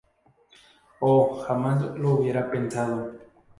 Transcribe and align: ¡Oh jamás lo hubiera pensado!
¡Oh 1.01 1.43
jamás 1.43 1.79
lo 1.99 2.15
hubiera 2.15 2.49
pensado! 2.49 3.11